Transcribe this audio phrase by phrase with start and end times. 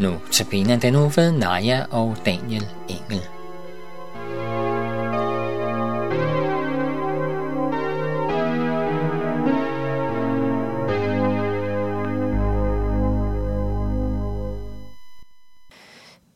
[0.00, 3.22] Nu tabiner den nu ved Naja og Daniel Engel.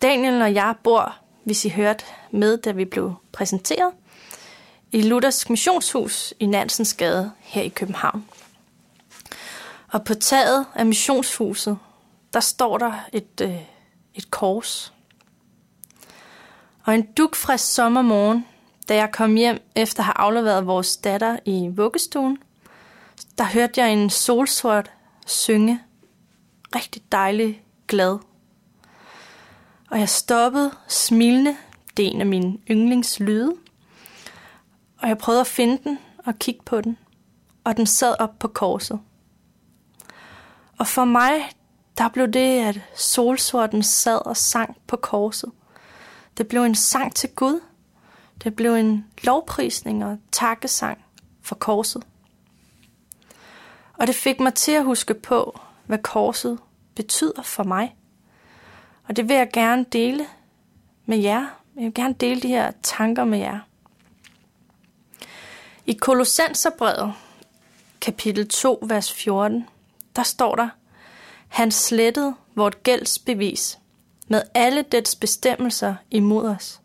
[0.03, 3.93] Daniel og jeg bor, hvis I hørte med, da vi blev præsenteret,
[4.93, 8.25] i Luthers Missionshus i Nansensgade her i København.
[9.93, 11.79] Og på taget af missionshuset,
[12.35, 13.63] der står der et, øh,
[14.15, 14.93] et kors.
[16.85, 18.47] Og en dugfrisk sommermorgen,
[18.89, 22.39] da jeg kom hjem efter at have afleveret vores datter i vuggestuen,
[23.39, 24.93] der hørte jeg en solsort
[25.27, 25.81] synge.
[26.77, 28.19] Rigtig dejlig glad.
[29.91, 31.57] Og jeg stoppede smilende.
[31.97, 33.55] Det er en af mine yndlingslyde.
[34.99, 36.99] Og jeg prøvede at finde den og kigge på den.
[37.65, 39.01] Og den sad op på korset.
[40.79, 41.51] Og for mig,
[41.99, 45.51] der blev det, at solsorten sad og sang på korset.
[46.37, 47.61] Det blev en sang til Gud.
[48.45, 51.05] Det blev en lovprisning og takkesang
[51.43, 52.03] for korset.
[53.99, 56.59] Og det fik mig til at huske på, hvad korset
[56.95, 57.97] betyder for mig.
[59.09, 60.27] Og det vil jeg gerne dele
[61.07, 61.47] med jer.
[61.77, 63.59] Jeg vil gerne dele de her tanker med jer.
[65.87, 67.15] I Kolossenserbrevet,
[68.01, 69.69] kapitel 2, vers 14,
[70.17, 70.69] der står der,
[71.55, 73.79] han slettede vort gældsbevis
[74.29, 76.81] med alle dets bestemmelser imod os.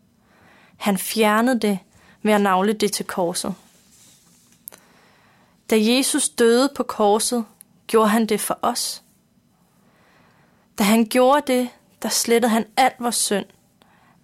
[0.76, 1.78] Han fjernede det
[2.22, 3.54] ved at navle det til korset.
[5.70, 7.44] Da Jesus døde på korset,
[7.86, 9.02] gjorde han det for os.
[10.78, 11.68] Da han gjorde det,
[12.02, 13.46] der slettede han alt vores synd.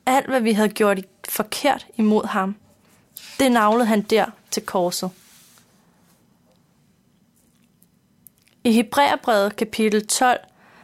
[0.07, 2.57] Alt, hvad vi havde gjort forkert imod ham.
[3.39, 5.11] Det navlede han der til korset.
[8.67, 10.39] I Hebræerbrevet kapitel 12,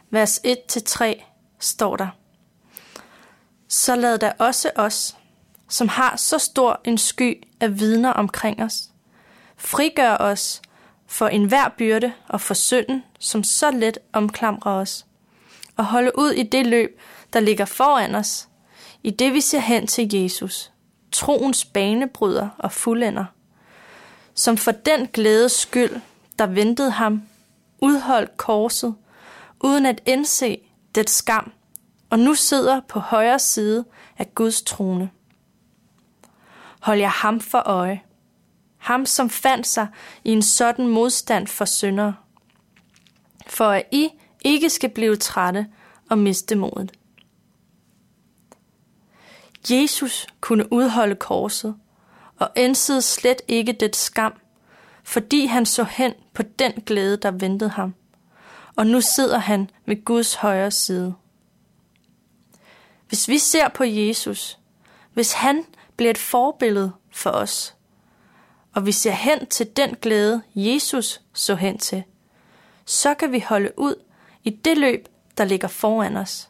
[0.09, 1.23] vers 1-3
[1.59, 2.07] står der,
[3.67, 5.17] Så lad da også os,
[5.69, 8.89] som har så stor en sky af vidner omkring os,
[9.57, 10.61] frigør os
[11.07, 15.05] for enhver byrde og for synden, som så let omklamrer os,
[15.77, 16.99] og holde ud i det løb,
[17.33, 18.47] der ligger foran os,
[19.03, 20.71] i det vi ser hen til Jesus,
[21.11, 23.25] troens banebryder og fuldender,
[24.33, 26.01] som for den glædes skyld,
[26.39, 27.23] der ventede ham,
[27.83, 28.95] udholdt korset,
[29.63, 30.57] uden at indse
[30.95, 31.51] det skam,
[32.09, 33.85] og nu sidder på højre side
[34.17, 35.09] af Guds trone.
[36.81, 38.01] Hold jeg ham for øje,
[38.77, 39.87] ham som fandt sig
[40.23, 42.15] i en sådan modstand for syndere,
[43.47, 44.09] for at I
[44.41, 45.67] ikke skal blive trætte
[46.09, 46.91] og miste modet.
[49.69, 51.75] Jesus kunne udholde korset
[52.39, 54.33] og indsede slet ikke det skam,
[55.03, 57.95] fordi han så hen på den glæde, der ventede ham.
[58.75, 61.13] Og nu sidder han ved Guds højre side.
[63.07, 64.59] Hvis vi ser på Jesus,
[65.13, 65.65] hvis han
[65.97, 67.75] bliver et forbillede for os,
[68.75, 72.03] og vi ser hen til den glæde, Jesus så hen til,
[72.85, 73.95] så kan vi holde ud
[74.43, 76.49] i det løb, der ligger foran os,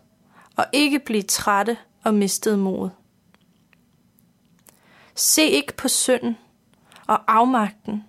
[0.56, 2.90] og ikke blive trætte og mistet mod.
[5.16, 6.38] Se ikke på synden
[7.08, 8.03] og afmagten,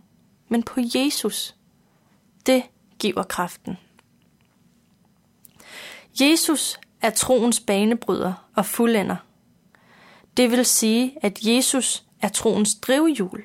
[0.54, 1.54] men på Jesus.
[2.46, 2.62] Det
[2.98, 3.78] giver kraften.
[6.20, 9.16] Jesus er troens banebryder og fuldender.
[10.36, 13.44] Det vil sige, at Jesus er troens drivhjul.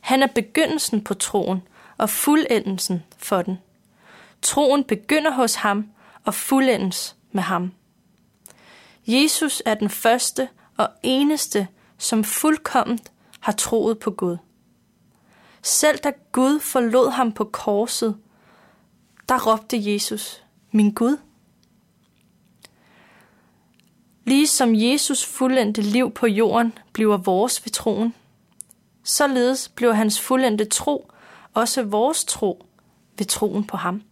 [0.00, 1.62] Han er begyndelsen på troen
[1.98, 3.58] og fuldendelsen for den.
[4.42, 5.90] Troen begynder hos ham
[6.24, 7.72] og fuldendes med ham.
[9.06, 14.36] Jesus er den første og eneste, som fuldkomment har troet på Gud.
[15.62, 18.16] Selv da Gud forlod ham på korset,
[19.28, 21.16] der råbte Jesus, min Gud.
[24.24, 28.14] Ligesom Jesus fuldendte liv på jorden bliver vores ved troen,
[29.04, 31.12] således bliver hans fuldendte tro
[31.54, 32.66] også vores tro
[33.18, 34.02] ved troen på ham.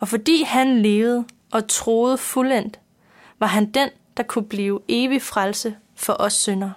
[0.00, 2.80] Og fordi han levede og troede fuldendt,
[3.38, 6.72] var han den, der kunne blive evig frelse for os syndere.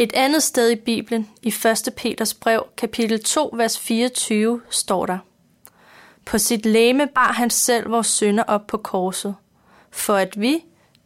[0.00, 1.94] Et andet sted i Bibelen, i 1.
[1.96, 5.18] Peters brev, kapitel 2, vers 24, står der,
[6.24, 9.36] På sit læme bar han selv vores synder op på korset,
[9.90, 10.64] for at vi,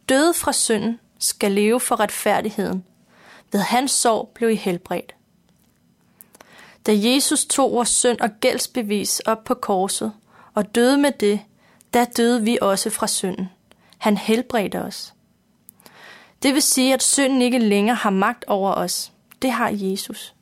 [0.09, 2.85] døde fra synden, skal leve for retfærdigheden.
[3.51, 5.15] Ved hans sorg blev I helbredt.
[6.85, 10.13] Da Jesus tog vores synd og gældsbevis op på korset
[10.53, 11.39] og døde med det,
[11.93, 13.49] der døde vi også fra synden.
[13.97, 15.12] Han helbredte os.
[16.43, 19.11] Det vil sige, at synden ikke længere har magt over os.
[19.41, 20.35] Det har Jesus.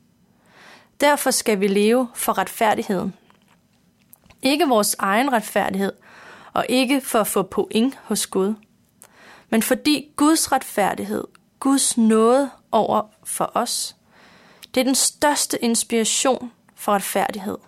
[1.00, 3.14] Derfor skal vi leve for retfærdigheden.
[4.42, 5.92] Ikke vores egen retfærdighed
[6.52, 8.54] og ikke for at få point hos Gud,
[9.50, 11.24] men fordi Guds retfærdighed,
[11.60, 13.96] Guds nåde over for os,
[14.74, 17.58] det er den største inspiration for retfærdighed.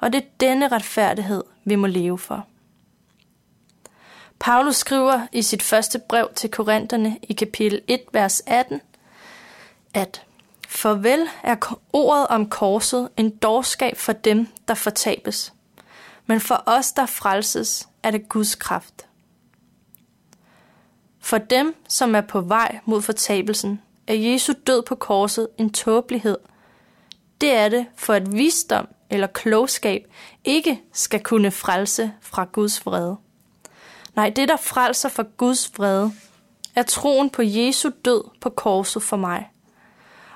[0.00, 2.46] Og det er denne retfærdighed, vi må leve for.
[4.42, 8.80] Paulus skriver i sit første brev til Korintherne i kapitel 1, vers 18,
[9.94, 10.22] at
[10.68, 15.52] Farvel er ordet om korset en dårskab for dem, der fortabes.
[16.26, 19.06] Men for os, der frelses, er det Guds kraft.
[21.20, 26.38] For dem, som er på vej mod fortabelsen, er Jesu død på korset en tåbelighed.
[27.40, 30.04] Det er det, for at visdom eller klogskab
[30.44, 33.16] ikke skal kunne frelse fra Guds vrede.
[34.14, 36.12] Nej, det, der frelser for Guds vrede,
[36.74, 39.50] er troen på Jesu død på korset for mig.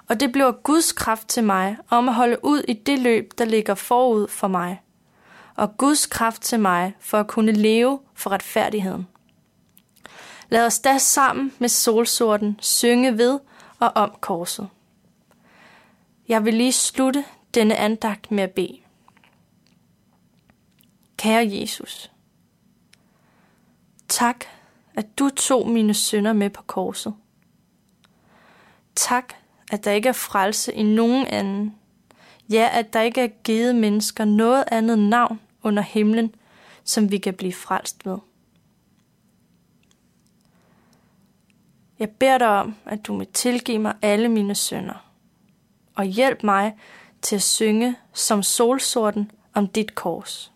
[0.09, 3.45] Og det bliver Guds kraft til mig om at holde ud i det løb, der
[3.45, 4.83] ligger forud for mig.
[5.55, 9.07] Og Guds kraft til mig for at kunne leve for retfærdigheden.
[10.49, 13.39] Lad os da sammen med solsorten synge ved
[13.79, 14.69] og om korset.
[16.29, 17.25] Jeg vil lige slutte
[17.55, 18.79] denne andagt med at bede.
[21.17, 22.11] Kære Jesus,
[24.17, 24.45] tak,
[24.95, 27.15] at du tog mine sønder med på korset.
[28.95, 29.35] Tak,
[29.73, 31.75] at der ikke er frelse i nogen anden.
[32.51, 36.35] Ja, at der ikke er givet mennesker noget andet navn under himlen,
[36.85, 38.19] som vi kan blive frelst ved.
[41.99, 45.11] Jeg beder dig om, at du må tilgive mig alle mine sønder,
[45.95, 46.77] og hjælp mig
[47.23, 50.53] til at synge som solsorten om dit kors.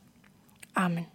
[0.74, 1.09] Amen.